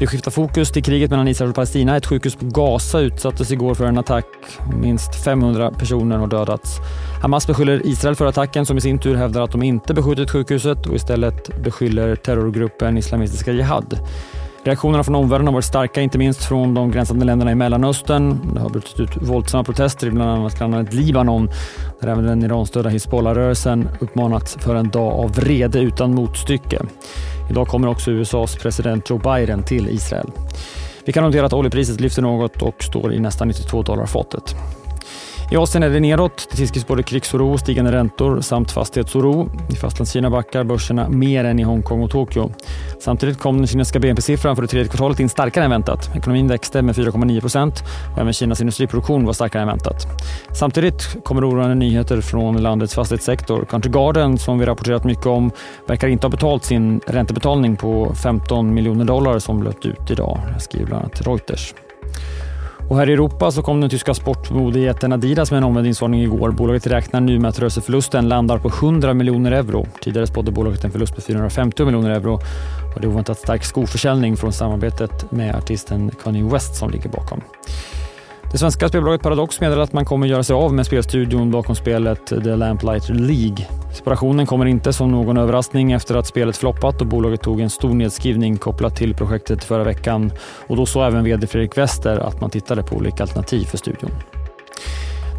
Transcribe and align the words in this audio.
Vi 0.00 0.06
skiftar 0.06 0.30
fokus 0.30 0.70
till 0.72 0.82
kriget 0.82 1.10
mellan 1.10 1.28
Israel 1.28 1.48
och 1.48 1.54
Palestina. 1.54 1.96
Ett 1.96 2.06
sjukhus 2.06 2.34
på 2.34 2.44
Gaza 2.44 3.00
utsattes 3.00 3.52
igår 3.52 3.74
för 3.74 3.84
en 3.84 3.98
attack. 3.98 4.26
Minst 4.80 5.24
500 5.24 5.70
personer 5.70 6.18
har 6.18 6.26
dödats. 6.26 6.78
Hamas 7.22 7.46
beskyller 7.46 7.86
Israel 7.86 8.16
för 8.16 8.26
attacken 8.26 8.66
som 8.66 8.78
i 8.78 8.80
sin 8.80 8.98
tur 8.98 9.14
hävdar 9.14 9.42
att 9.42 9.52
de 9.52 9.62
inte 9.62 9.94
beskjutit 9.94 10.30
sjukhuset 10.30 10.86
och 10.86 10.94
istället 10.94 11.62
beskyller 11.62 12.16
terrorgruppen 12.16 12.98
Islamistiska 12.98 13.52
Jihad. 13.52 13.98
Reaktionerna 14.64 15.04
från 15.04 15.14
omvärlden 15.14 15.46
har 15.46 15.54
varit 15.54 15.64
starka, 15.64 16.00
inte 16.00 16.18
minst 16.18 16.44
från 16.44 16.74
de 16.74 16.90
gränsande 16.90 17.24
länderna 17.24 17.52
i 17.52 17.54
Mellanöstern. 17.54 18.54
Det 18.54 18.60
har 18.60 18.70
brutit 18.70 19.00
ut 19.00 19.10
våldsamma 19.16 19.64
protester 19.64 20.06
i 20.06 20.10
bland 20.10 20.30
annat 20.30 20.58
grannlandet 20.58 20.94
Libanon 20.94 21.50
där 22.00 22.08
även 22.08 22.24
den 22.24 22.42
Iranstödda 22.42 22.88
Hizbollah-rörelsen 22.88 23.88
uppmanats 24.00 24.56
för 24.60 24.74
en 24.74 24.90
dag 24.90 25.12
av 25.12 25.32
vrede 25.32 25.78
utan 25.78 26.14
motstycke. 26.14 26.82
Idag 27.50 27.68
kommer 27.68 27.88
också 27.88 28.10
USAs 28.10 28.56
president 28.56 29.10
Joe 29.10 29.18
Biden 29.18 29.62
till 29.62 29.88
Israel. 29.88 30.30
Vi 31.04 31.12
kan 31.12 31.24
notera 31.24 31.46
att 31.46 31.52
oljepriset 31.52 32.00
lyfter 32.00 32.22
något 32.22 32.62
och 32.62 32.84
står 32.84 33.14
i 33.14 33.20
nästan 33.20 33.48
92 33.48 33.82
dollar 33.82 34.06
fatet. 34.06 34.56
I 35.52 35.56
Asien 35.56 35.82
är 35.82 35.90
det 35.90 36.00
neråt. 36.00 36.48
Det 36.50 36.56
tillskrivs 36.56 36.86
både 36.86 37.02
krigsoro, 37.02 37.58
stigande 37.58 37.92
räntor 37.92 38.40
samt 38.40 38.72
fastighetsoro. 38.72 39.50
I 39.70 39.76
Fastlandskina 39.76 40.30
backar 40.30 40.64
börserna 40.64 41.08
mer 41.08 41.44
än 41.44 41.58
i 41.58 41.62
Hongkong 41.62 42.02
och 42.02 42.10
Tokyo. 42.10 42.52
Samtidigt 43.00 43.38
kom 43.38 43.58
den 43.58 43.66
kinesiska 43.66 43.98
BNP-siffran 43.98 44.56
för 44.56 44.62
det 44.62 44.68
tredje 44.68 44.88
kvartalet 44.88 45.20
in 45.20 45.28
starkare 45.28 45.64
än 45.64 45.70
väntat. 45.70 46.10
Ekonomin 46.16 46.48
växte 46.48 46.82
med 46.82 46.94
4,9 46.94 47.40
procent 47.40 47.82
och 48.12 48.18
även 48.18 48.32
Kinas 48.32 48.60
industriproduktion 48.60 49.26
var 49.26 49.32
starkare 49.32 49.62
än 49.62 49.68
väntat. 49.68 50.06
Samtidigt 50.52 51.24
kommer 51.24 51.50
oroande 51.50 51.74
nyheter 51.74 52.20
från 52.20 52.62
landets 52.62 52.94
fastighetssektor. 52.94 53.64
Country 53.64 53.90
Garden, 53.90 54.38
som 54.38 54.58
vi 54.58 54.66
rapporterat 54.66 55.04
mycket 55.04 55.26
om, 55.26 55.50
verkar 55.86 56.08
inte 56.08 56.26
ha 56.26 56.30
betalt 56.30 56.64
sin 56.64 57.00
räntebetalning 57.06 57.76
på 57.76 58.14
15 58.14 58.74
miljoner 58.74 59.04
dollar 59.04 59.38
som 59.38 59.62
löpt 59.62 59.86
ut 59.86 60.10
idag, 60.10 60.40
skriver 60.58 60.86
bland 60.86 61.02
annat 61.02 61.26
Reuters. 61.26 61.74
Och 62.90 62.96
här 62.96 63.10
i 63.10 63.12
Europa 63.12 63.50
så 63.50 63.62
kom 63.62 63.80
den 63.80 63.90
tyska 63.90 64.14
sportmodejätten 64.14 65.12
Adidas 65.12 65.50
med 65.50 65.58
en 65.58 65.64
omvänd 65.64 66.14
igår. 66.14 66.50
Bolaget 66.50 66.86
räknar 66.86 67.20
nu 67.20 67.38
med 67.38 67.48
att 67.48 67.58
rörelseförlusten 67.58 68.28
landar 68.28 68.58
på 68.58 68.68
100 68.68 69.14
miljoner 69.14 69.52
euro. 69.52 69.86
Tidigare 70.00 70.26
spådde 70.26 70.50
bolaget 70.50 70.84
en 70.84 70.90
förlust 70.90 71.14
på 71.14 71.20
450 71.20 71.84
miljoner 71.84 72.10
euro 72.10 72.34
och 72.94 73.00
det 73.00 73.06
är 73.06 73.10
oväntat 73.10 73.38
stark 73.38 73.64
skoförsäljning 73.64 74.36
från 74.36 74.52
samarbetet 74.52 75.32
med 75.32 75.54
artisten 75.54 76.10
Kanye 76.22 76.44
West 76.44 76.74
som 76.74 76.90
ligger 76.90 77.08
bakom. 77.08 77.40
Det 78.52 78.58
svenska 78.58 78.88
spelbolaget 78.88 79.22
Paradox 79.22 79.60
meddelar 79.60 79.82
att 79.82 79.92
man 79.92 80.04
kommer 80.04 80.26
göra 80.26 80.42
sig 80.42 80.54
av 80.54 80.74
med 80.74 80.86
spelstudion 80.86 81.50
bakom 81.50 81.74
spelet 81.76 82.26
The 82.26 82.56
Lamplighter 82.56 83.14
League. 83.14 83.66
Separationen 83.94 84.46
kommer 84.46 84.66
inte 84.66 84.92
som 84.92 85.10
någon 85.10 85.36
överraskning 85.36 85.92
efter 85.92 86.14
att 86.14 86.26
spelet 86.26 86.56
floppat 86.56 87.00
och 87.00 87.06
bolaget 87.06 87.42
tog 87.42 87.60
en 87.60 87.70
stor 87.70 87.94
nedskrivning 87.94 88.56
kopplat 88.56 88.96
till 88.96 89.14
projektet 89.14 89.64
förra 89.64 89.84
veckan. 89.84 90.32
Och 90.66 90.76
då 90.76 90.86
sa 90.86 91.06
även 91.06 91.24
VD 91.24 91.46
Fredrik 91.46 91.78
Wester 91.78 92.18
att 92.18 92.40
man 92.40 92.50
tittade 92.50 92.82
på 92.82 92.96
olika 92.96 93.22
alternativ 93.22 93.64
för 93.64 93.78
studion. 93.78 94.10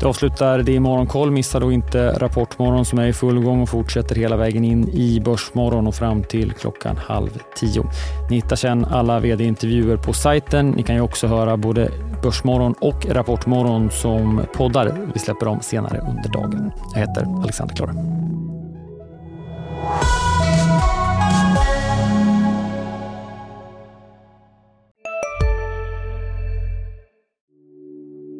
Det 0.00 0.06
avslutar 0.06 0.58
det 0.58 0.72
i 0.72 0.80
Morgonkoll. 0.80 1.30
Missa 1.30 1.60
då 1.60 1.72
inte 1.72 2.18
Rapportmorgon 2.18 2.84
som 2.84 2.98
är 2.98 3.06
i 3.06 3.12
full 3.12 3.40
gång 3.40 3.62
och 3.62 3.68
fortsätter 3.68 4.14
hela 4.14 4.36
vägen 4.36 4.64
in 4.64 4.88
i 4.88 5.20
Börsmorgon 5.20 5.86
och 5.86 5.94
fram 5.94 6.22
till 6.22 6.52
klockan 6.52 6.96
halv 6.96 7.38
tio. 7.56 7.84
Ni 8.30 8.36
hittar 8.36 8.56
sen 8.56 8.84
alla 8.84 9.20
vd-intervjuer 9.20 9.96
på 9.96 10.12
sajten. 10.12 10.70
Ni 10.70 10.82
kan 10.82 10.94
ju 10.94 11.00
också 11.00 11.26
höra 11.26 11.56
både 11.56 11.90
Börsmorgon 12.22 12.74
och 12.80 13.06
Rapportmorgon 13.06 13.90
som 13.90 14.42
poddar. 14.54 15.10
Vi 15.14 15.20
släpper 15.20 15.46
dem 15.46 15.60
senare 15.60 15.98
under 15.98 16.30
dagen. 16.32 16.72
Jag 16.94 17.00
heter 17.00 17.42
Alexander 17.42 17.74
Klar. 17.74 17.94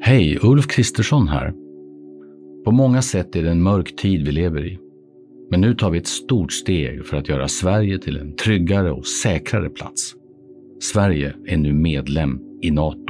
Hej, 0.02 0.38
Ulf 0.42 0.66
Kristersson 0.66 1.28
här. 1.28 1.52
På 2.64 2.70
många 2.70 3.02
sätt 3.02 3.36
är 3.36 3.42
det 3.42 3.50
en 3.50 3.62
mörk 3.62 3.96
tid 3.96 4.26
vi 4.26 4.32
lever 4.32 4.66
i. 4.66 4.78
Men 5.50 5.60
nu 5.60 5.74
tar 5.74 5.90
vi 5.90 5.98
ett 5.98 6.06
stort 6.06 6.52
steg 6.52 7.06
för 7.06 7.16
att 7.16 7.28
göra 7.28 7.48
Sverige 7.48 7.98
till 7.98 8.16
en 8.16 8.36
tryggare 8.36 8.92
och 8.92 9.06
säkrare 9.06 9.70
plats. 9.70 10.14
Sverige 10.80 11.34
är 11.46 11.56
nu 11.56 11.72
medlem 11.72 12.40
i 12.62 12.70
Nato. 12.70 13.09